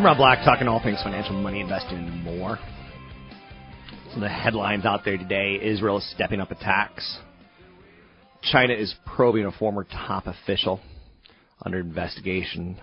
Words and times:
I'm 0.00 0.06
Rob 0.06 0.16
Black, 0.16 0.42
talking 0.46 0.66
all 0.66 0.82
things 0.82 1.02
financial, 1.02 1.34
money, 1.34 1.60
investing, 1.60 1.98
and 1.98 2.24
more. 2.24 2.58
Of 4.14 4.20
the 4.20 4.30
headlines 4.30 4.86
out 4.86 5.04
there 5.04 5.18
today 5.18 5.60
Israel 5.62 5.98
is 5.98 6.10
stepping 6.12 6.40
up 6.40 6.50
attacks. 6.50 7.18
China 8.42 8.72
is 8.72 8.94
probing 9.04 9.44
a 9.44 9.52
former 9.52 9.84
top 9.84 10.26
official 10.26 10.80
under 11.66 11.80
investigation 11.80 12.80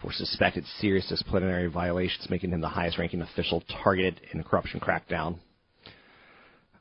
for 0.00 0.14
suspected 0.14 0.64
serious 0.80 1.06
disciplinary 1.06 1.66
violations, 1.66 2.26
making 2.30 2.52
him 2.52 2.62
the 2.62 2.70
highest 2.70 2.96
ranking 2.96 3.20
official 3.20 3.62
targeted 3.82 4.22
in 4.32 4.40
a 4.40 4.42
corruption 4.42 4.80
crackdown. 4.80 5.38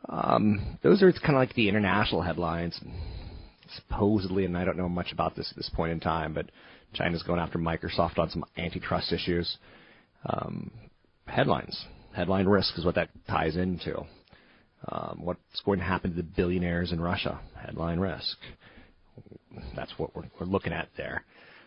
Um, 0.08 0.80
those 0.84 1.04
are 1.04 1.12
kind 1.12 1.36
of 1.36 1.42
like 1.42 1.54
the 1.54 1.68
international 1.68 2.22
headlines. 2.22 2.80
Supposedly, 3.76 4.46
and 4.46 4.58
I 4.58 4.64
don't 4.64 4.78
know 4.78 4.88
much 4.88 5.12
about 5.12 5.36
this 5.36 5.50
at 5.52 5.58
this 5.58 5.70
point 5.76 5.92
in 5.92 6.00
time, 6.00 6.34
but 6.34 6.46
China's 6.96 7.24
going 7.24 7.40
after 7.40 7.60
Microsoft 7.60 8.18
on 8.18 8.30
some 8.30 8.44
antitrust 8.58 9.12
issues. 9.12 9.58
Um, 10.26 10.72
headlines, 11.28 11.86
headline 12.14 12.48
risk 12.48 12.78
is 12.78 12.86
what 12.86 12.96
that 12.96 13.10
ties 13.28 13.56
into. 13.56 14.06
Um, 14.88 15.20
what's 15.22 15.62
going 15.66 15.80
to 15.80 15.86
happen 15.86 16.12
to 16.12 16.18
the 16.18 16.24
billionaires 16.24 16.92
in 16.92 17.00
Russia? 17.00 17.40
Headline 17.60 18.00
risk. 18.00 18.38
That's 19.76 19.92
what 19.98 20.16
we're, 20.16 20.24
we're 20.40 20.46
looking 20.46 20.74
at 20.74 20.90
there. 20.98 21.24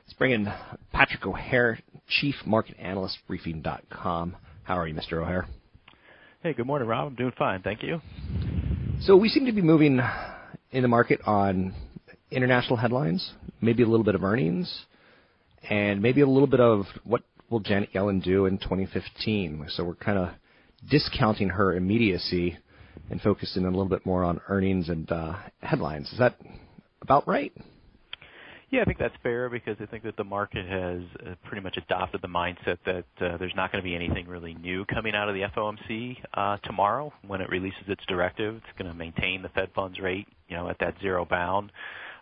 Let's 0.07 0.17
bring 0.17 0.33
in 0.33 0.53
Patrick 0.93 1.27
O'Hare, 1.27 1.79
Chief 2.21 2.35
Market 2.47 2.77
Analyst, 2.79 3.19
Briefing.com. 3.27 4.37
How 4.63 4.79
are 4.79 4.87
you, 4.87 4.95
Mr. 4.95 5.15
O'Hare? 5.23 5.47
Hey, 6.43 6.53
good 6.53 6.67
morning, 6.67 6.89
Rob. 6.89 7.09
I'm 7.09 7.15
doing 7.15 7.33
fine, 7.37 7.63
thank 7.63 7.83
you. 7.83 8.01
So 9.01 9.17
we 9.17 9.29
seem 9.29 9.47
to 9.47 9.53
be 9.53 9.63
moving 9.63 10.01
in 10.71 10.83
the 10.83 10.89
market 10.89 11.21
on 11.27 11.75
international 12.31 12.77
headlines, 12.77 13.33
maybe 13.61 13.83
a 13.83 13.87
little 13.87 14.05
bit 14.05 14.15
of 14.15 14.23
earnings, 14.23 14.85
and 15.69 16.03
maybe 16.03 16.21
a 16.21 16.27
little 16.27 16.47
bit 16.47 16.61
of 16.61 16.85
what 17.05 17.23
will 17.51 17.61
Janet 17.61 17.93
Yellen 17.93 18.23
do 18.23 18.47
in 18.47 18.59
2015. 18.59 19.67
So 19.71 19.85
we're 19.85 19.95
kind 19.95 20.19
of 20.19 20.29
discounting 20.91 21.51
her 21.51 21.75
immediacy 21.75 22.59
and 23.11 23.21
focusing 23.21 23.65
a 23.65 23.71
little 23.71 23.87
bit 23.87 24.05
more 24.05 24.25
on 24.25 24.41
earnings 24.49 24.89
and 24.89 25.11
uh, 25.11 25.35
headlines. 25.63 26.11
Is 26.13 26.19
that 26.19 26.37
about 27.03 27.27
right? 27.27 27.53
Yeah, 28.71 28.83
I 28.83 28.85
think 28.85 28.99
that's 28.99 29.15
fair 29.23 29.49
because 29.49 29.77
I 29.81 29.87
think 29.87 30.05
that 30.05 30.19
the 30.19 30.25
market 30.25 30.67
has 30.67 31.01
uh, 31.27 31.35
pretty 31.47 31.63
much 31.63 31.79
adopted 31.79 32.21
the 32.21 32.29
mindset 32.29 32.77
that 32.85 33.05
uh, 33.19 33.39
there's 33.39 33.55
not 33.57 33.73
going 33.73 33.83
to 33.83 33.89
be 33.89 33.95
anything 33.95 34.29
really 34.29 34.53
new 34.53 34.85
coming 34.85 35.15
out 35.15 35.27
of 35.27 35.35
the 35.35 35.41
FOMC 35.57 36.19
uh, 36.35 36.59
tomorrow 36.65 37.11
when 37.27 37.41
it 37.41 37.49
releases 37.49 37.81
its 37.89 38.05
directive. 38.07 38.57
It's 38.57 38.79
going 38.79 38.91
to 38.91 38.97
maintain 38.97 39.41
the 39.41 39.49
Fed 39.49 39.71
funds 39.75 39.99
rate, 39.99 40.29
you 40.49 40.57
know, 40.57 40.69
at 40.69 40.79
that 40.81 40.97
zero 41.01 41.25
bound. 41.25 41.73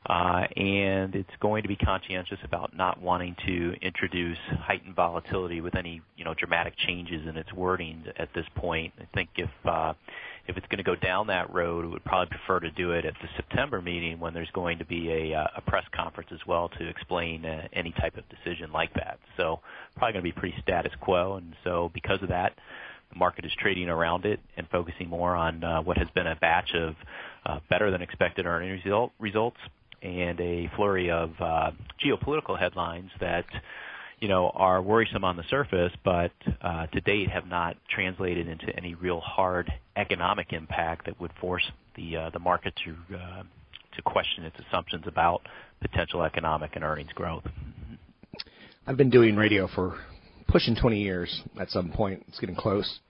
Uh, 0.09 0.47
and 0.57 1.17
it's 1.17 1.35
going 1.41 1.63
to 1.63 1.69
be 1.69 1.75
conscientious 1.75 2.39
about 2.45 2.77
not 2.77 3.03
wanting 3.03 3.35
to 3.45 3.75
introduce 3.83 4.39
heightened 4.61 4.95
volatility 4.95 5.61
with 5.61 5.75
any, 5.75 6.01
you 6.17 6.25
know, 6.25 6.33
dramatic 6.33 6.75
changes 6.77 7.27
in 7.27 7.37
its 7.37 7.53
wording 7.53 8.05
at 8.17 8.29
this 8.33 8.47
point. 8.55 8.93
I 9.01 9.07
think 9.15 9.31
if 9.37 9.51
uh, 9.65 9.95
if 10.47 10.57
it's 10.57 10.67
going 10.69 10.79
to 10.79 10.85
go 10.85 10.95
down 10.95 11.27
that 11.27 11.53
road, 11.53 11.85
it 11.85 11.89
would 11.89 12.05
probably 12.05 12.31
prefer 12.31 12.61
to 12.61 12.71
do 12.71 12.93
it 12.93 13.05
at 13.05 13.15
the 13.21 13.29
September 13.35 13.83
meeting 13.83 14.21
when 14.21 14.33
there's 14.33 14.51
going 14.53 14.79
to 14.79 14.85
be 14.85 15.11
a, 15.11 15.35
uh, 15.35 15.47
a 15.57 15.61
press 15.61 15.85
conference 15.93 16.31
as 16.33 16.39
well 16.47 16.69
to 16.69 16.89
explain 16.89 17.45
uh, 17.45 17.67
any 17.73 17.91
type 17.91 18.17
of 18.17 18.23
decision 18.29 18.71
like 18.73 18.95
that. 18.95 19.19
So 19.37 19.59
probably 19.97 20.13
going 20.13 20.25
to 20.25 20.33
be 20.35 20.41
pretty 20.41 20.57
status 20.63 20.93
quo, 21.01 21.35
and 21.35 21.57
so 21.65 21.91
because 21.93 22.23
of 22.23 22.29
that, 22.29 22.53
the 23.11 23.19
market 23.19 23.45
is 23.45 23.53
trading 23.59 23.89
around 23.89 24.25
it 24.25 24.39
and 24.57 24.69
focusing 24.69 25.09
more 25.09 25.35
on 25.35 25.65
uh, 25.65 25.83
what 25.83 25.99
has 25.99 26.09
been 26.15 26.29
a 26.29 26.37
batch 26.37 26.75
of 26.75 26.95
uh, 27.45 27.59
better 27.69 27.91
than 27.91 28.03
expected 28.03 28.47
earnings 28.47 28.85
result, 28.85 29.11
results 29.19 29.59
and 30.03 30.41
a 30.41 30.71
flurry 30.77 31.11
of 31.11 31.31
uh, 31.41 31.71
geopolitical 32.05 32.59
headlines 32.59 33.11
that 33.21 33.45
you 34.21 34.29
know 34.29 34.51
are 34.55 34.81
worrisome 34.83 35.25
on 35.25 35.37
the 35.37 35.45
surface, 35.51 35.93
but 36.05 36.33
uh, 36.63 36.87
to 36.87 37.01
date 37.01 37.31
have 37.31 37.47
not 37.47 37.77
translated 37.89 38.49
into 38.49 38.75
any 38.77 38.95
real 38.95 39.21
hard 39.21 39.71
economic 39.97 40.53
impact 40.53 41.07
that 41.07 41.21
would 41.21 41.33
force 41.41 41.65
the 41.97 42.17
uh, 42.17 42.31
the 42.31 42.39
market 42.39 42.75
to 42.85 43.17
uh, 43.17 43.43
to 43.95 44.03
question 44.03 44.45
its 44.45 44.57
assumptions 44.69 45.05
about 45.07 45.43
potential 45.81 46.23
economic 46.23 46.77
and 46.77 46.85
earnings 46.85 47.13
growth. 47.15 47.45
I've 48.87 48.97
been 48.97 49.11
doing 49.11 49.37
radio 49.37 49.69
for 49.75 49.99
pushing 50.49 50.77
20 50.77 51.01
years 51.01 51.43
at 51.61 51.71
some 51.71 51.91
point. 51.91 52.25
It's 52.29 52.39
getting 52.39 52.55
close. 52.55 53.01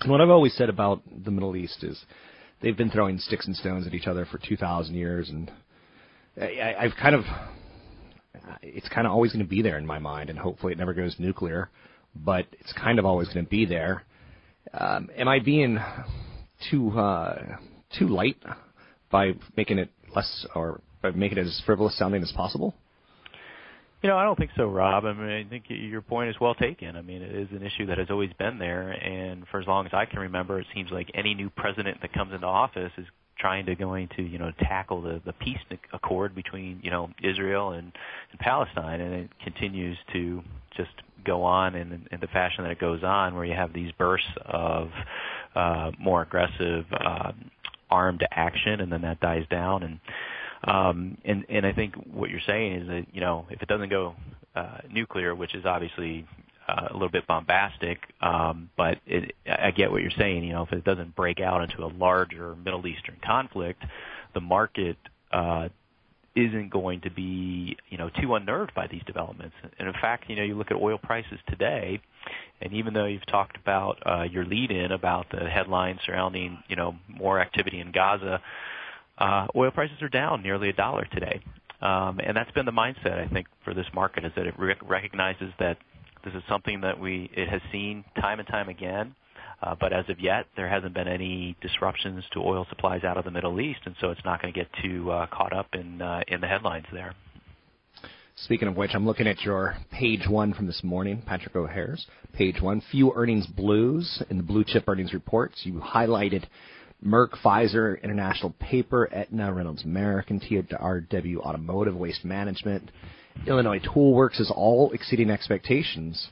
And 0.00 0.10
what 0.10 0.20
I've 0.20 0.30
always 0.30 0.54
said 0.54 0.68
about 0.68 1.02
the 1.24 1.30
Middle 1.30 1.56
East 1.56 1.82
is 1.82 2.02
they've 2.62 2.76
been 2.76 2.90
throwing 2.90 3.18
sticks 3.18 3.46
and 3.46 3.54
stones 3.54 3.86
at 3.86 3.94
each 3.94 4.06
other 4.06 4.24
for 4.24 4.38
2,000 4.38 4.94
years, 4.94 5.28
and 5.28 5.50
I, 6.40 6.74
I've 6.80 6.92
kind 7.00 7.14
of 7.14 7.24
it's 8.62 8.88
kind 8.88 9.06
of 9.06 9.12
always 9.12 9.32
going 9.32 9.44
to 9.44 9.48
be 9.48 9.62
there 9.62 9.78
in 9.78 9.86
my 9.86 9.98
mind, 9.98 10.30
and 10.30 10.38
hopefully 10.38 10.72
it 10.72 10.78
never 10.78 10.94
goes 10.94 11.16
nuclear, 11.18 11.70
but 12.14 12.46
it's 12.60 12.72
kind 12.72 12.98
of 12.98 13.04
always 13.04 13.28
going 13.28 13.44
to 13.44 13.50
be 13.50 13.64
there. 13.66 14.04
Um, 14.72 15.10
am 15.16 15.28
I 15.28 15.38
being 15.38 15.78
too 16.70 16.90
uh, 16.98 17.56
too 17.98 18.08
light 18.08 18.36
by 19.10 19.32
making 19.56 19.78
it 19.78 19.90
less 20.14 20.46
or 20.54 20.80
by 21.02 21.10
making 21.10 21.38
it 21.38 21.46
as 21.46 21.62
frivolous 21.64 21.96
sounding 21.96 22.22
as 22.22 22.32
possible? 22.32 22.74
You 24.02 24.08
know, 24.08 24.16
I 24.16 24.22
don't 24.22 24.38
think 24.38 24.52
so, 24.56 24.66
Rob. 24.66 25.06
I 25.06 25.12
mean, 25.12 25.28
I 25.28 25.48
think 25.48 25.64
your 25.68 26.02
point 26.02 26.30
is 26.30 26.36
well 26.40 26.54
taken. 26.54 26.94
I 26.94 27.02
mean, 27.02 27.20
it 27.20 27.34
is 27.34 27.48
an 27.50 27.64
issue 27.64 27.86
that 27.86 27.98
has 27.98 28.06
always 28.10 28.30
been 28.38 28.58
there, 28.58 28.90
and 28.90 29.44
for 29.50 29.60
as 29.60 29.66
long 29.66 29.86
as 29.86 29.92
I 29.92 30.04
can 30.04 30.20
remember, 30.20 30.60
it 30.60 30.66
seems 30.72 30.90
like 30.92 31.10
any 31.14 31.34
new 31.34 31.50
president 31.50 32.00
that 32.02 32.12
comes 32.12 32.32
into 32.32 32.46
office 32.46 32.92
is 32.96 33.06
trying 33.38 33.66
to 33.66 33.74
going 33.74 34.08
to 34.16 34.22
you 34.22 34.38
know 34.38 34.52
tackle 34.60 35.02
the 35.02 35.20
the 35.24 35.32
peace 35.34 35.58
accord 35.92 36.34
between 36.34 36.80
you 36.82 36.90
know 36.90 37.10
Israel 37.22 37.70
and, 37.70 37.92
and 38.30 38.40
Palestine, 38.40 39.00
and 39.00 39.14
it 39.14 39.30
continues 39.42 39.96
to 40.12 40.42
just 40.76 40.90
go 41.24 41.42
on 41.42 41.74
in, 41.74 42.06
in 42.10 42.20
the 42.20 42.26
fashion 42.28 42.64
that 42.64 42.70
it 42.70 42.78
goes 42.78 43.02
on, 43.02 43.34
where 43.34 43.44
you 43.44 43.54
have 43.54 43.72
these 43.72 43.92
bursts 43.92 44.28
of 44.46 44.90
uh, 45.54 45.90
more 45.98 46.22
aggressive 46.22 46.84
um, 47.04 47.50
armed 47.90 48.26
action, 48.30 48.80
and 48.80 48.92
then 48.92 49.02
that 49.02 49.20
dies 49.20 49.44
down, 49.50 49.82
and 49.82 50.00
um, 50.64 51.18
and 51.24 51.44
and 51.48 51.66
I 51.66 51.72
think 51.72 51.94
what 52.12 52.30
you're 52.30 52.40
saying 52.46 52.72
is 52.82 52.88
that 52.88 53.06
you 53.12 53.20
know 53.20 53.46
if 53.50 53.62
it 53.62 53.68
doesn't 53.68 53.90
go 53.90 54.14
uh, 54.54 54.78
nuclear, 54.90 55.34
which 55.34 55.54
is 55.54 55.64
obviously 55.64 56.26
uh, 56.68 56.88
a 56.90 56.92
little 56.92 57.08
bit 57.08 57.26
bombastic, 57.26 57.98
um, 58.20 58.68
but 58.76 58.98
it, 59.06 59.34
I 59.46 59.70
get 59.70 59.90
what 59.90 60.02
you're 60.02 60.10
saying. 60.10 60.44
You 60.44 60.52
know, 60.52 60.62
if 60.64 60.72
it 60.72 60.84
doesn't 60.84 61.16
break 61.16 61.40
out 61.40 61.62
into 61.62 61.82
a 61.84 61.88
larger 61.88 62.54
Middle 62.56 62.86
Eastern 62.86 63.16
conflict, 63.24 63.82
the 64.34 64.40
market 64.40 64.96
uh, 65.32 65.68
isn't 66.36 66.70
going 66.70 67.00
to 67.00 67.10
be, 67.10 67.76
you 67.88 67.98
know, 67.98 68.10
too 68.20 68.34
unnerved 68.34 68.74
by 68.74 68.86
these 68.86 69.02
developments. 69.06 69.56
And 69.78 69.88
in 69.88 69.94
fact, 69.94 70.28
you 70.28 70.36
know, 70.36 70.42
you 70.42 70.54
look 70.54 70.70
at 70.70 70.76
oil 70.76 70.98
prices 70.98 71.38
today, 71.48 72.00
and 72.60 72.72
even 72.74 72.92
though 72.92 73.06
you've 73.06 73.26
talked 73.26 73.56
about 73.56 73.98
uh, 74.06 74.22
your 74.22 74.44
lead-in 74.44 74.92
about 74.92 75.26
the 75.30 75.48
headlines 75.48 76.00
surrounding, 76.04 76.58
you 76.68 76.76
know, 76.76 76.96
more 77.08 77.40
activity 77.40 77.80
in 77.80 77.92
Gaza, 77.92 78.40
uh, 79.16 79.46
oil 79.56 79.70
prices 79.70 80.00
are 80.02 80.08
down 80.08 80.42
nearly 80.42 80.68
a 80.68 80.72
dollar 80.72 81.06
today. 81.12 81.40
Um, 81.80 82.20
and 82.22 82.36
that's 82.36 82.50
been 82.52 82.66
the 82.66 82.72
mindset, 82.72 83.18
I 83.18 83.28
think, 83.28 83.46
for 83.64 83.72
this 83.72 83.86
market 83.94 84.24
is 84.24 84.32
that 84.36 84.46
it 84.46 84.54
rec- 84.58 84.88
recognizes 84.88 85.52
that 85.58 85.78
this 86.28 86.42
is 86.42 86.48
something 86.48 86.80
that 86.82 86.98
we 86.98 87.30
it 87.34 87.48
has 87.48 87.60
seen 87.72 88.04
time 88.20 88.38
and 88.38 88.48
time 88.48 88.68
again. 88.68 89.14
Uh, 89.60 89.74
but 89.80 89.92
as 89.92 90.04
of 90.08 90.20
yet, 90.20 90.46
there 90.56 90.68
hasn't 90.68 90.94
been 90.94 91.08
any 91.08 91.56
disruptions 91.60 92.22
to 92.32 92.38
oil 92.38 92.64
supplies 92.68 93.02
out 93.02 93.16
of 93.16 93.24
the 93.24 93.30
Middle 93.30 93.60
East, 93.60 93.80
and 93.86 93.96
so 94.00 94.10
it's 94.10 94.20
not 94.24 94.40
going 94.40 94.52
to 94.52 94.58
get 94.58 94.68
too 94.82 95.10
uh, 95.10 95.26
caught 95.26 95.52
up 95.52 95.66
in 95.72 96.00
uh, 96.00 96.20
in 96.28 96.40
the 96.40 96.46
headlines 96.46 96.86
there. 96.92 97.14
Speaking 98.36 98.68
of 98.68 98.76
which, 98.76 98.92
I'm 98.94 99.04
looking 99.04 99.26
at 99.26 99.40
your 99.40 99.76
page 99.90 100.28
one 100.28 100.54
from 100.54 100.66
this 100.66 100.84
morning, 100.84 101.22
Patrick 101.26 101.56
O'Hare's 101.56 102.06
page 102.34 102.60
one. 102.60 102.82
Few 102.92 103.12
earnings 103.14 103.46
blues 103.46 104.22
in 104.30 104.36
the 104.36 104.44
blue 104.44 104.64
chip 104.64 104.84
earnings 104.86 105.12
reports. 105.12 105.62
You 105.64 105.74
highlighted 105.74 106.44
Merck, 107.04 107.30
Pfizer, 107.44 108.00
International 108.02 108.54
Paper, 108.60 109.08
Aetna, 109.12 109.52
Reynolds 109.52 109.84
American, 109.84 110.40
TRW 110.40 111.38
Automotive, 111.38 111.96
Waste 111.96 112.24
Management, 112.24 112.90
Illinois 113.46 113.80
Toolworks 113.80 114.40
is 114.40 114.52
all 114.54 114.90
exceeding 114.92 115.30
expectations. 115.30 116.28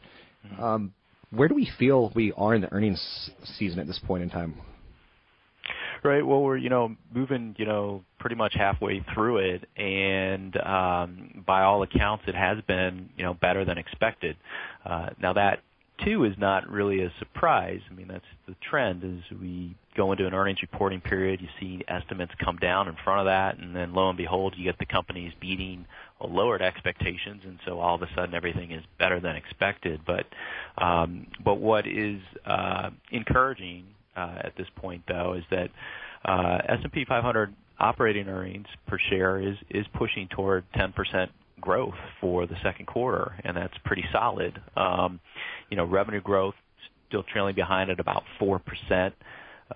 Um, 0.61 0.93
where 1.31 1.49
do 1.49 1.55
we 1.55 1.71
feel 1.79 2.13
we 2.15 2.33
are 2.37 2.55
in 2.55 2.61
the 2.61 2.73
earnings 2.73 3.31
season 3.59 3.79
at 3.79 3.87
this 3.87 3.99
point 4.07 4.23
in 4.23 4.31
time? 4.31 4.55
Right. 6.05 6.25
Well, 6.25 6.43
we're 6.43 6.57
you 6.57 6.69
know 6.69 6.95
moving 7.13 7.57
you 7.59 7.65
know 7.65 8.05
pretty 8.21 8.37
much 8.37 8.55
halfway 8.55 9.05
through 9.13 9.39
it, 9.39 9.69
and 9.77 10.57
um, 10.59 11.45
by 11.45 11.63
all 11.63 11.83
accounts, 11.83 12.25
it 12.29 12.35
has 12.35 12.59
been 12.69 13.09
you 13.17 13.25
know 13.25 13.35
better 13.35 13.65
than 13.65 13.77
expected. 13.77 14.37
Uh, 14.85 15.11
now 15.21 15.33
that 15.33 15.61
too 16.07 16.25
is 16.25 16.35
not 16.39 16.69
really 16.71 17.03
a 17.03 17.13
surprise. 17.19 17.81
I 17.91 17.95
mean 17.95 18.09
that's 18.09 18.25
the 18.47 18.55
trend 18.71 19.03
as 19.05 19.39
we 19.39 19.75
go 19.97 20.13
into 20.13 20.27
an 20.27 20.35
earnings 20.35 20.63
reporting 20.63 21.01
period. 21.01 21.41
You 21.41 21.49
see 21.59 21.83
estimates 21.89 22.33
come 22.43 22.57
down 22.57 22.89
in 22.89 22.97
front 23.03 23.21
of 23.21 23.27
that, 23.27 23.59
and 23.59 23.75
then 23.75 23.93
lo 23.93 24.09
and 24.09 24.17
behold, 24.17 24.55
you 24.57 24.65
get 24.65 24.79
the 24.79 24.87
companies 24.87 25.33
beating 25.41 25.87
lowered 26.21 26.63
expectations, 26.63 27.43
and 27.45 27.59
so 27.67 27.79
all 27.79 27.97
of 27.97 28.03
a 28.03 28.09
sudden 28.15 28.35
everything 28.35 28.71
is 28.71 28.83
better 28.99 29.21
than 29.21 29.37
expected. 29.37 30.01
But 30.07 30.27
um, 30.83 31.27
but 31.45 31.57
what 31.57 31.87
is 31.87 32.21
uh, 32.47 32.91
encouraging 33.11 33.85
uh, 34.17 34.39
at 34.45 34.53
this 34.57 34.69
point, 34.77 35.03
though, 35.09 35.35
is 35.35 35.45
that 35.51 35.71
uh, 36.25 36.59
S&P 36.69 37.05
500 37.05 37.55
operating 37.79 38.29
earnings 38.29 38.67
per 38.87 38.99
share 39.11 39.41
is 39.41 39.57
is 39.71 39.87
pushing 39.95 40.29
toward 40.29 40.65
10% 40.73 41.29
growth 41.67 41.99
for 42.21 42.47
the 42.47 42.55
second 42.63 42.87
quarter, 42.87 43.35
and 43.45 43.57
that's 43.57 43.77
pretty 43.85 44.05
solid. 44.13 44.61
Um, 44.77 45.19
you 45.69 45.77
know, 45.77 45.85
revenue 45.85 46.21
growth 46.21 46.55
still 47.09 47.25
trailing 47.25 47.57
behind 47.57 47.91
at 47.91 47.99
about 47.99 48.23
four 48.39 48.61
percent. 48.61 49.15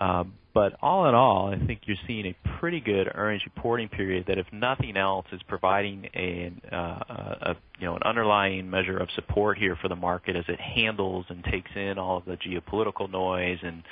Um, 0.01 0.35
but 0.55 0.75
all 0.81 1.09
in 1.09 1.17
all, 1.17 1.53
I 1.53 1.67
think 1.67 1.81
you're 1.85 1.97
seeing 2.07 2.27
a 2.27 2.59
pretty 2.59 2.81
good 2.81 3.11
earnings 3.13 3.43
reporting 3.45 3.89
period 3.89 4.25
that, 4.29 4.39
if 4.39 4.47
nothing 4.53 4.97
else, 4.97 5.27
is 5.33 5.41
providing 5.49 6.07
an 6.15 6.61
uh, 6.73 7.03
a, 7.51 7.57
you 7.81 7.87
know 7.87 7.97
an 7.97 8.03
underlying 8.05 8.71
measure 8.71 8.97
of 8.97 9.09
support 9.17 9.59
here 9.59 9.77
for 9.83 9.89
the 9.89 9.97
market 9.97 10.37
as 10.37 10.45
it 10.49 10.61
handles 10.61 11.27
and 11.29 11.43
takes 11.45 11.71
in 11.75 11.99
all 11.99 12.19
of 12.19 12.25
the 12.25 12.37
geopolitical 12.37 13.11
noise 13.11 13.59
and 13.63 13.83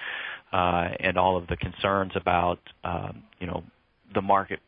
uh, 0.52 0.88
and 1.00 1.18
all 1.18 1.36
of 1.36 1.48
the 1.48 1.56
concerns 1.56 2.12
about 2.14 2.60
um, 2.84 3.24
you 3.40 3.46
know 3.48 3.64
the 4.14 4.22
market 4.22 4.60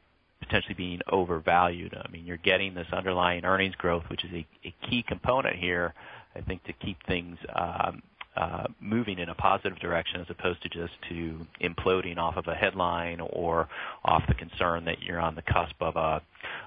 potentially 0.51 0.75
being 0.75 1.01
overvalued. 1.11 1.95
I 1.95 2.11
mean, 2.11 2.27
you're 2.27 2.37
getting 2.39 2.75
this 2.75 2.89
underlying 2.93 3.45
earnings 3.45 3.77
growth, 3.77 4.03
which 4.09 4.25
is 4.25 4.31
a, 4.33 4.47
a 4.65 4.75
key 4.89 5.05
component 5.07 5.57
here, 5.57 5.95
I 6.35 6.41
think, 6.41 6.65
to 6.65 6.73
keep 6.73 6.97
things 7.07 7.39
um, 7.55 8.03
uh, 8.37 8.65
moving 8.81 9.19
in 9.19 9.29
a 9.29 9.35
positive 9.35 9.79
direction 9.79 10.21
as 10.21 10.27
opposed 10.29 10.63
to 10.63 10.69
just 10.69 10.93
to 11.09 11.47
imploding 11.63 12.17
off 12.17 12.37
of 12.37 12.47
a 12.49 12.55
headline 12.55 13.21
or 13.21 13.69
off 14.05 14.23
the 14.29 14.35
concern 14.35 14.85
that 14.85 15.03
you're 15.03 15.21
on 15.21 15.35
the 15.35 15.43
cusp 15.43 15.75
of 15.81 15.97
a 15.97 16.23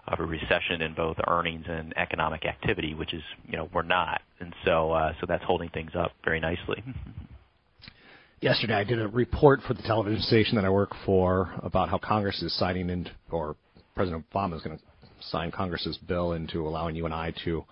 of 0.08 0.20
a 0.20 0.24
recession 0.24 0.82
in 0.82 0.94
both 0.94 1.18
earnings 1.28 1.66
and 1.68 1.94
economic 1.98 2.46
activity, 2.46 2.94
which 2.94 3.14
is 3.14 3.24
you 3.48 3.58
know 3.58 3.70
we're 3.74 3.82
not, 3.82 4.22
and 4.40 4.54
so 4.66 4.92
uh, 4.92 5.14
so 5.20 5.26
that's 5.28 5.44
holding 5.44 5.70
things 5.70 5.92
up 5.98 6.12
very 6.24 6.40
nicely. 6.40 6.84
Yesterday, 8.42 8.74
I 8.74 8.84
did 8.84 9.02
a 9.02 9.08
report 9.08 9.62
for 9.66 9.74
the 9.74 9.82
television 9.84 10.22
station 10.22 10.58
that 10.58 10.66
I 10.66 10.70
work 10.70 10.92
for 11.06 11.54
about 11.64 11.88
how 11.88 11.98
Congress 11.98 12.42
is 12.42 12.54
signing 12.60 12.90
in, 12.90 13.08
or 13.32 13.56
President 13.96 14.26
Obama 14.32 14.56
is 14.56 14.62
going 14.62 14.78
to 14.78 14.84
sign 15.30 15.52
Congress's 15.52 15.98
bill 15.98 16.34
into 16.34 16.68
allowing 16.68 16.96
you 16.96 17.06
and 17.06 17.14
I 17.14 17.34
to 17.46 17.66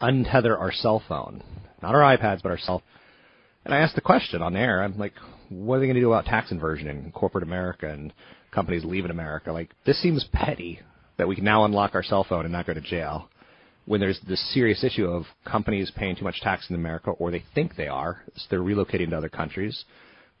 untether 0.00 0.58
our 0.58 0.72
cell 0.72 1.02
phone, 1.08 1.42
not 1.82 1.94
our 1.94 2.16
iPads, 2.16 2.42
but 2.42 2.50
our 2.50 2.58
cell. 2.58 2.82
And 3.64 3.72
I 3.74 3.78
asked 3.78 3.94
the 3.94 4.00
question 4.00 4.42
on 4.42 4.56
air. 4.56 4.82
I'm 4.82 4.98
like, 4.98 5.14
what 5.48 5.76
are 5.76 5.80
they 5.80 5.86
going 5.86 5.94
to 5.94 6.00
do 6.00 6.12
about 6.12 6.24
tax 6.24 6.50
inversion 6.50 6.88
in 6.88 7.12
corporate 7.12 7.44
America 7.44 7.88
and 7.88 8.12
companies 8.50 8.84
leaving 8.84 9.10
America? 9.10 9.52
Like, 9.52 9.70
this 9.86 10.00
seems 10.02 10.26
petty 10.32 10.80
that 11.18 11.28
we 11.28 11.36
can 11.36 11.44
now 11.44 11.64
unlock 11.64 11.94
our 11.94 12.02
cell 12.02 12.24
phone 12.28 12.44
and 12.44 12.52
not 12.52 12.66
go 12.66 12.74
to 12.74 12.80
jail 12.80 13.28
when 13.84 14.00
there's 14.00 14.20
this 14.28 14.54
serious 14.54 14.84
issue 14.84 15.06
of 15.06 15.24
companies 15.44 15.90
paying 15.96 16.14
too 16.16 16.24
much 16.24 16.40
tax 16.40 16.68
in 16.70 16.76
America, 16.76 17.10
or 17.10 17.30
they 17.30 17.42
think 17.54 17.74
they 17.76 17.88
are, 17.88 18.22
so 18.36 18.46
they're 18.48 18.60
relocating 18.60 19.10
to 19.10 19.16
other 19.16 19.28
countries 19.28 19.84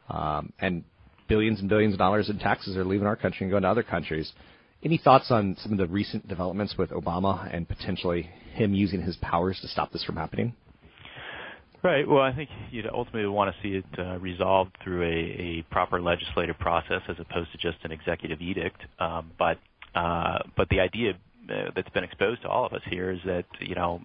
um, 0.08 0.52
and 0.60 0.84
billions 1.28 1.60
and 1.60 1.68
billions 1.68 1.94
of 1.94 1.98
dollars 1.98 2.28
in 2.28 2.38
taxes 2.38 2.76
are 2.76 2.84
leaving 2.84 3.06
our 3.06 3.16
country 3.16 3.44
and 3.44 3.50
going 3.50 3.62
to 3.62 3.68
other 3.68 3.82
countries. 3.82 4.32
Any 4.84 4.98
thoughts 4.98 5.30
on 5.30 5.56
some 5.60 5.72
of 5.72 5.78
the 5.78 5.86
recent 5.86 6.26
developments 6.28 6.76
with 6.76 6.90
Obama 6.90 7.48
and 7.54 7.68
potentially 7.68 8.28
him 8.54 8.74
using 8.74 9.00
his 9.02 9.16
powers 9.16 9.58
to 9.60 9.68
stop 9.68 9.92
this 9.92 10.02
from 10.02 10.16
happening? 10.16 10.54
Right. 11.82 12.06
Well, 12.06 12.22
I 12.22 12.34
think 12.34 12.48
you'd 12.70 12.86
ultimately 12.86 13.26
want 13.26 13.54
to 13.54 13.62
see 13.62 13.76
it 13.76 13.84
uh, 13.98 14.18
resolved 14.18 14.76
through 14.84 15.02
a, 15.02 15.06
a 15.60 15.62
proper 15.70 16.00
legislative 16.00 16.58
process 16.58 17.00
as 17.08 17.16
opposed 17.18 17.50
to 17.52 17.58
just 17.58 17.84
an 17.84 17.90
executive 17.90 18.40
edict. 18.40 18.80
Um, 19.00 19.32
but 19.38 19.58
uh, 19.94 20.38
but 20.56 20.68
the 20.68 20.80
idea 20.80 21.12
uh, 21.50 21.70
that's 21.74 21.90
been 21.90 22.04
exposed 22.04 22.42
to 22.42 22.48
all 22.48 22.64
of 22.64 22.72
us 22.72 22.82
here 22.88 23.10
is 23.10 23.18
that 23.26 23.44
you 23.60 23.74
know 23.74 24.00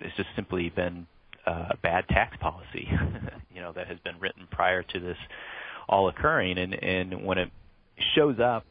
it's 0.00 0.16
just 0.16 0.28
simply 0.36 0.70
been 0.70 1.06
uh, 1.46 1.70
bad 1.82 2.06
tax 2.08 2.36
policy, 2.40 2.88
you 3.54 3.60
know, 3.60 3.72
that 3.72 3.86
has 3.88 3.98
been 4.00 4.18
written 4.20 4.46
prior 4.50 4.82
to 4.82 5.00
this 5.00 5.16
all 5.88 6.08
occurring, 6.08 6.58
and 6.58 6.74
and 6.74 7.24
when 7.24 7.38
it 7.38 7.50
shows 8.14 8.38
up 8.38 8.64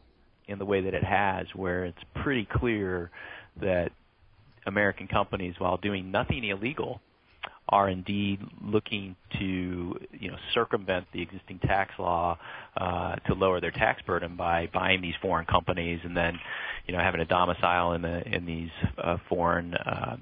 in 0.47 0.59
the 0.59 0.65
way 0.65 0.81
that 0.81 0.93
it 0.93 1.03
has, 1.03 1.47
where 1.53 1.85
it's 1.85 1.97
pretty 2.15 2.45
clear 2.45 3.09
that 3.61 3.91
American 4.65 5.07
companies, 5.07 5.55
while 5.57 5.77
doing 5.77 6.11
nothing 6.11 6.43
illegal, 6.43 7.01
are 7.69 7.89
indeed 7.89 8.39
looking 8.63 9.15
to 9.39 9.99
you 10.11 10.29
know 10.29 10.37
circumvent 10.53 11.07
the 11.13 11.21
existing 11.21 11.57
tax 11.59 11.91
law 11.97 12.37
uh, 12.77 13.15
to 13.27 13.33
lower 13.33 13.59
their 13.59 13.71
tax 13.71 14.03
burden 14.03 14.35
by 14.35 14.69
buying 14.71 15.01
these 15.01 15.15
foreign 15.19 15.47
companies 15.47 15.99
and 16.03 16.15
then 16.15 16.37
you 16.85 16.93
know 16.95 16.99
having 16.99 17.21
a 17.21 17.25
domicile 17.25 17.93
in 17.93 18.03
the 18.03 18.21
in 18.27 18.45
these 18.45 18.69
uh, 18.99 19.17
foreign 19.27 19.73
uh, 19.73 20.15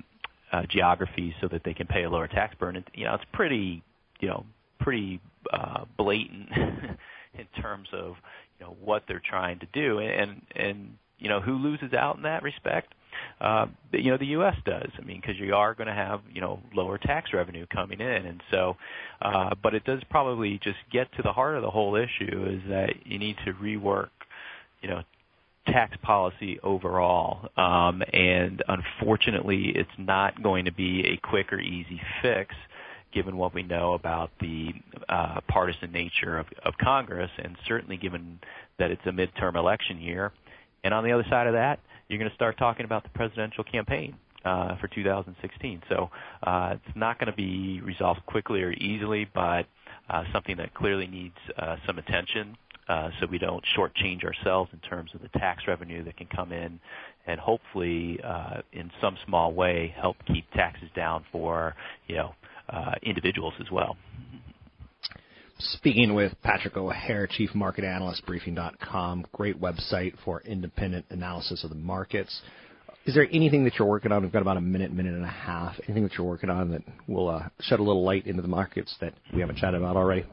uh, 0.54 0.64
geographies 0.70 1.34
so 1.42 1.48
that 1.48 1.64
they 1.66 1.74
can 1.74 1.88
pay 1.88 2.04
a 2.04 2.10
lower 2.10 2.28
tax 2.28 2.56
burden. 2.56 2.84
And, 2.86 2.86
you 2.94 3.06
know, 3.06 3.16
it's 3.16 3.26
pretty, 3.34 3.84
you 4.20 4.28
know, 4.28 4.46
pretty 4.80 5.20
uh, 5.52 5.86
blatant 5.98 6.50
in 7.34 7.62
terms 7.62 7.90
of 7.92 8.16
know 8.64 8.76
what 8.84 9.04
they're 9.08 9.22
trying 9.24 9.60
to 9.60 9.68
do, 9.74 10.00
and 10.00 10.42
and 10.56 10.98
you 11.20 11.30
know 11.30 11.40
who 11.40 11.54
loses 11.54 11.94
out 11.94 12.18
in 12.18 12.24
that 12.24 12.44
respect. 12.44 12.94
Uh, 13.40 13.68
you 13.92 14.12
know 14.12 14.18
the 14.18 14.28
U.S. 14.28 14.56
does. 14.66 14.90
I 14.98 15.02
mean, 15.02 15.22
because 15.22 15.40
you 15.40 15.54
are 15.54 15.74
going 15.74 15.88
to 15.88 15.94
have 15.94 16.22
you 16.32 16.42
know 16.42 16.60
lower 16.74 16.98
tax 16.98 17.32
revenue 17.34 17.66
coming 17.68 18.02
in, 18.02 18.26
and 18.26 18.42
so, 18.52 18.76
uh, 19.22 19.52
but 19.62 19.74
it 19.74 19.84
does 19.86 20.02
probably 20.10 20.60
just 20.64 20.80
get 20.92 21.12
to 21.14 21.22
the 21.22 21.32
heart 21.32 21.56
of 21.56 21.62
the 21.62 21.70
whole 21.70 21.96
issue 21.96 22.46
is 22.50 22.70
that 22.70 23.06
you 23.06 23.20
need 23.20 23.38
to 23.46 23.54
rework, 23.54 24.10
you 24.82 24.90
know, 24.90 25.04
tax 25.68 25.96
policy 26.02 26.60
overall. 26.62 27.50
Um, 27.56 28.02
and 28.12 28.64
unfortunately, 28.68 29.74
it's 29.76 29.90
not 29.98 30.42
going 30.42 30.66
to 30.66 30.74
be 30.74 31.06
a 31.08 31.28
quick 31.28 31.54
or 31.54 31.60
easy 31.60 32.02
fix 32.22 32.56
given 33.14 33.38
what 33.38 33.54
we 33.54 33.64
know 33.64 33.94
about 33.94 34.32
the 34.40 34.74
uh, 35.10 35.40
partisan 35.48 35.92
nature 35.92 36.38
of, 36.38 36.48
of 36.66 36.74
Congress, 36.78 37.32
and 37.38 37.56
certainly 37.68 37.98
given 37.98 38.40
that 38.80 38.92
it's 38.92 39.02
a 39.06 39.12
midterm 39.12 39.56
election 39.56 40.00
year. 40.00 40.32
And 40.84 40.94
on 40.94 41.04
the 41.04 41.12
other 41.12 41.26
side 41.30 41.48
of 41.48 41.54
that, 41.54 41.80
you're 42.08 42.20
going 42.20 42.30
to 42.30 42.36
start 42.36 42.58
talking 42.58 42.86
about 42.86 43.04
the 43.04 43.10
presidential 43.10 43.64
campaign 43.64 44.16
uh, 44.44 44.76
for 44.78 44.88
2016. 44.88 45.82
So 45.90 46.10
uh, 46.44 46.76
it's 46.76 46.96
not 46.96 47.20
going 47.20 47.32
to 47.32 47.36
be 47.36 47.82
resolved 47.82 48.26
quickly 48.26 48.62
or 48.62 48.72
easily, 48.72 49.28
but 49.34 49.66
uh, 50.10 50.24
something 50.34 50.58
that 50.58 50.74
clearly 50.74 51.08
needs 51.08 51.38
uh, 51.58 51.78
some 51.86 51.98
attention 51.98 52.58
uh, 52.88 53.10
so 53.20 53.28
we 53.28 53.38
don't 53.38 53.64
shortchange 53.78 54.24
ourselves 54.24 54.70
in 54.74 54.80
terms 54.80 55.12
of 55.14 55.22
the 55.22 55.30
tax 55.40 55.64
revenue 55.68 56.04
that 56.04 56.18
can 56.18 56.28
come 56.28 56.52
in 56.52 56.80
and 57.26 57.40
hopefully 57.40 58.20
uh, 58.24 58.62
in 58.74 58.92
some 59.00 59.18
small 59.26 59.54
way 59.54 59.94
help 59.98 60.18
keep 60.28 60.50
taxes 60.52 60.90
down 60.96 61.24
for 61.32 61.76
you 62.08 62.16
know 62.16 62.36
individuals 63.04 63.54
as 63.60 63.70
well. 63.72 63.98
Speaking 65.60 66.14
with 66.14 66.34
Patrick 66.42 66.76
O'Hare, 66.76 67.28
Chief 67.28 67.54
Market 67.54 67.86
Analyst, 67.86 68.26
Briefing.com, 68.26 69.26
great 69.32 69.62
website 69.62 70.14
for 70.26 70.42
independent 70.42 71.06
analysis 71.10 71.64
of 71.64 71.70
the 71.70 71.76
markets. 71.76 72.42
Is 73.06 73.14
there 73.14 73.28
anything 73.32 73.64
that 73.66 73.74
you're 73.78 73.88
working 73.88 74.12
on? 74.12 74.24
We've 74.24 74.32
got 74.32 74.42
about 74.42 74.58
a 74.58 74.62
minute, 74.62 74.92
minute 74.94 75.14
and 75.14 75.24
a 75.24 75.28
half. 75.28 75.76
Anything 75.86 76.04
that 76.04 76.14
you're 76.18 76.28
working 76.28 76.50
on 76.50 76.72
that 76.72 76.82
will 77.08 77.30
uh, 77.30 77.50
shed 77.62 77.80
a 77.80 77.84
little 77.84 78.04
light 78.04 78.26
into 78.26 78.42
the 78.42 78.48
markets 78.48 78.96
that 79.02 79.14
we 79.34 79.42
haven't 79.42 79.58
chatted 79.58 79.80
about 79.82 79.96
already? 79.96 80.26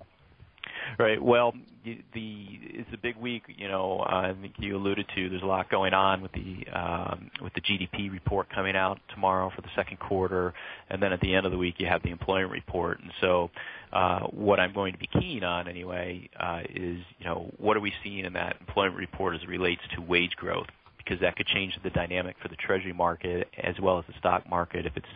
Right. 0.99 1.23
Well, 1.23 1.55
the 1.85 2.03
it's 2.15 2.89
a 2.93 2.99
big 2.99 3.17
week. 3.17 3.45
You 3.49 3.69
know, 3.69 4.05
I 4.07 4.35
think 4.41 4.55
you 4.59 4.77
alluded 4.77 5.07
to. 5.15 5.29
There's 5.29 5.43
a 5.43 5.47
lot 5.47 5.71
going 5.71 5.95
on 5.95 6.21
with 6.21 6.33
the 6.33 6.67
um, 6.73 7.31
with 7.43 7.55
the 7.55 7.61
GDP 7.61 8.11
report 8.11 8.49
coming 8.51 8.77
out 8.77 8.99
tomorrow 9.15 9.51
for 9.55 9.63
the 9.63 9.71
second 9.75 9.99
quarter, 9.99 10.53
and 10.89 11.03
then 11.03 11.13
at 11.13 11.21
the 11.21 11.35
end 11.35 11.47
of 11.47 11.53
the 11.53 11.59
week 11.59 11.77
you 11.79 11.87
have 11.87 12.03
the 12.03 12.11
employment 12.11 12.53
report. 12.53 13.01
And 13.01 13.13
so, 13.21 13.51
uh, 13.93 14.21
what 14.27 14.61
I'm 14.61 14.73
going 14.73 14.93
to 14.93 14.99
be 14.99 15.09
keen 15.09 15.43
on 15.45 15.69
anyway 15.69 16.29
uh, 16.39 16.63
is 16.69 16.99
you 17.19 17.25
know 17.25 17.51
what 17.59 17.77
are 17.77 17.81
we 17.81 17.93
seeing 18.05 18.25
in 18.25 18.35
that 18.35 18.57
employment 18.61 18.97
report 18.97 19.35
as 19.35 19.43
it 19.43 19.49
relates 19.49 19.83
to 19.95 20.03
wage 20.03 20.37
growth 20.37 20.67
because 21.05 21.21
that 21.21 21.37
could 21.37 21.47
change 21.47 21.73
the 21.83 21.91
dynamic 21.91 22.37
for 22.43 22.49
the 22.49 22.57
treasury 22.57 22.93
market 22.93 23.49
as 23.63 23.75
well 23.81 23.99
as 23.99 24.05
the 24.07 24.15
stock 24.19 24.49
market 24.49 24.87
if 24.87 24.97
it's 24.97 25.07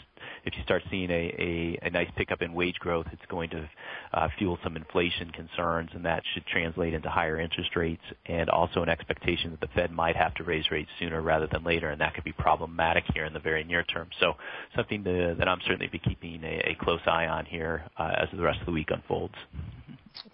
if 0.45 0.55
you 0.57 0.62
start 0.62 0.83
seeing 0.91 1.11
a, 1.11 1.79
a, 1.83 1.87
a 1.87 1.91
nice 1.91 2.09
pickup 2.17 2.43
in 2.43 2.53
wage 2.53 2.76
growth, 2.79 3.07
it's 3.12 3.25
going 3.29 3.50
to 3.50 3.69
uh, 4.12 4.29
fuel 4.38 4.59
some 4.62 4.76
inflation 4.76 5.31
concerns, 5.31 5.91
and 5.95 6.05
that 6.05 6.23
should 6.33 6.47
translate 6.47 6.95
into 6.95 7.09
higher 7.09 7.41
interest 7.41 7.75
rates 7.76 8.03
and 8.26 8.50
also 8.50 8.83
an 8.83 8.88
expectation 8.88 9.50
that 9.50 9.61
the 9.61 9.69
Fed 9.75 9.91
might 9.91 10.17
have 10.17 10.35
to 10.35 10.45
raise 10.45 10.71
rates 10.71 10.91
sooner 10.99 11.23
rather 11.23 11.49
than 11.50 11.64
later, 11.64 11.91
and 11.91 12.00
that 12.00 12.14
could 12.14 12.25
be 12.25 12.33
problematic 12.33 13.05
here 13.14 13.25
in 13.25 13.33
the 13.33 13.41
very 13.41 13.64
near 13.64 13.85
term. 13.85 14.09
So 14.21 14.35
something 14.76 15.03
to, 15.05 15.35
that 15.38 15.49
I'm 15.49 15.61
certainly 15.67 15.88
be 15.88 15.99
keeping 15.99 16.43
a, 16.45 16.71
a 16.71 16.76
close 16.81 17.00
eye 17.07 17.26
on 17.26 17.47
here 17.47 17.85
uh, 17.99 18.12
as 18.17 18.29
the 18.35 18.43
rest 18.43 18.61
of 18.61 18.67
the 18.67 18.73
week 18.73 18.88
unfolds. 18.91 19.35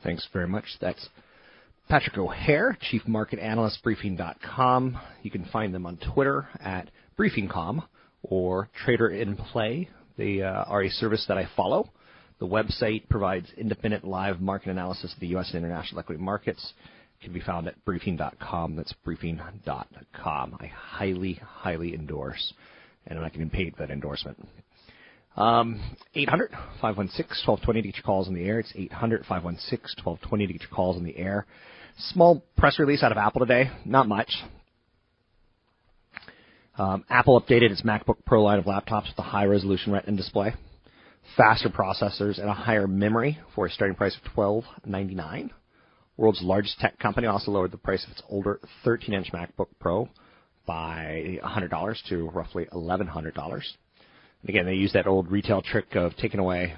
Thanks 0.03 0.27
very 0.33 0.49
much. 0.49 0.65
That's 0.81 1.09
Patrick 1.91 2.19
O'Hare, 2.19 2.79
Chief 2.81 3.03
Market 3.09 3.41
Analyst, 3.41 3.83
Briefing.com. 3.83 4.97
You 5.25 5.31
can 5.33 5.45
find 5.47 5.75
them 5.75 5.87
on 5.87 5.99
Twitter 6.15 6.47
at 6.61 6.89
BriefingCom 7.19 7.83
or 8.23 8.69
Trader 8.85 9.09
in 9.09 9.35
Play. 9.35 9.89
They 10.17 10.41
uh, 10.41 10.63
are 10.69 10.85
a 10.85 10.89
service 10.89 11.25
that 11.27 11.37
I 11.37 11.49
follow. 11.57 11.91
The 12.39 12.47
website 12.47 13.09
provides 13.09 13.49
independent 13.57 14.05
live 14.05 14.41
market 14.41 14.71
analysis 14.71 15.13
of 15.13 15.19
the 15.19 15.27
U.S. 15.29 15.51
and 15.53 15.65
international 15.65 15.99
equity 15.99 16.23
markets. 16.23 16.75
Can 17.25 17.33
be 17.33 17.41
found 17.41 17.67
at 17.67 17.85
briefing.com. 17.85 18.77
That's 18.77 18.95
briefing.com. 19.05 20.59
I 20.61 20.67
highly, 20.67 21.41
highly 21.45 21.93
endorse, 21.93 22.55
and 23.09 23.19
I'm 23.19 23.25
not 23.25 23.33
getting 23.33 23.51
paid 23.51 23.75
for 23.75 23.83
that 23.85 23.91
endorsement. 23.91 24.47
Um, 25.37 25.97
800 26.15 26.51
516 26.81 27.49
1220 27.49 27.83
to 27.83 27.89
get 27.89 27.97
your 27.97 28.05
calls 28.05 28.29
in 28.29 28.35
the 28.35 28.45
air. 28.45 28.61
It's 28.61 28.73
800 28.77 29.23
516 29.27 30.05
1220 30.05 30.47
to 30.47 30.53
get 30.53 30.63
your 30.63 30.71
calls 30.71 30.97
in 30.97 31.03
the 31.03 31.17
air. 31.17 31.47
Small 31.99 32.43
press 32.57 32.79
release 32.79 33.03
out 33.03 33.13
of 33.13 33.19
Apple 33.19 33.41
today. 33.41 33.71
Not 33.85 34.09
much. 34.09 34.33
Um, 36.79 37.05
Apple 37.11 37.41
updated 37.41 37.71
its 37.71 37.83
MacBook 37.83 38.25
Pro 38.25 38.43
line 38.43 38.59
of 38.59 38.65
laptops 38.65 39.09
with 39.09 39.19
a 39.19 39.23
high 39.23 39.45
resolution 39.45 39.93
Retina 39.93 40.17
display, 40.17 40.55
faster 41.37 41.69
processors, 41.69 42.39
and 42.39 42.49
a 42.49 42.55
higher 42.55 42.87
memory 42.87 43.39
for 43.55 43.67
a 43.67 43.71
starting 43.71 43.97
price 43.97 44.17
of 44.17 44.33
$12.99. 44.33 45.51
World's 46.17 46.43
largest 46.43 46.79
tech 46.79 46.99
company 46.99 47.27
also 47.27 47.51
lowered 47.51 47.73
the 47.73 47.77
price 47.77 48.05
of 48.05 48.13
its 48.13 48.23
older 48.29 48.61
13-inch 48.85 49.33
MacBook 49.33 49.69
Pro 49.79 50.09
by 50.67 51.39
$100 51.43 52.09
to 52.09 52.31
roughly 52.31 52.67
$1,100. 52.73 53.35
And 53.45 54.49
again, 54.49 54.65
they 54.65 54.75
use 54.75 54.93
that 54.95 55.07
old 55.07 55.31
retail 55.31 55.61
trick 55.61 55.95
of 55.97 56.17
taking 56.17 56.41
away 56.41 56.75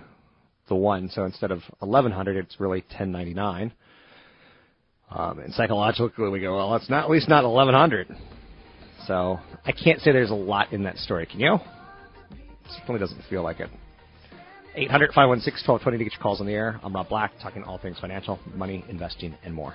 the 0.69 0.75
one, 0.75 1.11
so 1.11 1.25
instead 1.25 1.51
of 1.51 1.61
1100 1.81 2.37
it's 2.37 2.59
really 2.59 2.81
1099 2.81 3.73
um, 5.15 5.39
and 5.39 5.53
psychologically 5.55 6.29
we 6.29 6.41
go, 6.41 6.57
well, 6.57 6.75
it's 6.75 6.91
not 6.91 7.05
at 7.05 7.11
least 7.11 7.29
not 7.29 7.45
1100 7.45 8.17
so 9.07 9.39
I 9.65 9.73
can't 9.73 10.01
say 10.01 10.13
there's 10.13 10.31
a 10.31 10.35
lot 10.35 10.73
in 10.73 10.85
that 10.85 10.97
story. 10.99 11.27
Can 11.27 11.41
you? 11.41 11.55
It 11.55 12.39
certainly 12.79 13.01
doesn't 13.01 13.21
feel 13.29 13.43
like 13.43 13.61
it. 13.61 13.71
800 14.75 15.13
516 15.13 15.69
1220 15.69 15.99
to 15.99 16.05
get 16.05 16.13
your 16.15 16.23
calls 16.23 16.41
on 16.41 16.47
the 16.47 16.53
air. 16.53 16.81
I'm 16.83 16.95
Rob 16.95 17.09
Black, 17.09 17.33
talking 17.43 17.63
all 17.63 17.79
things 17.79 17.99
financial, 18.01 18.39
money, 18.55 18.85
investing, 18.89 19.37
and 19.45 19.55
more. 19.55 19.75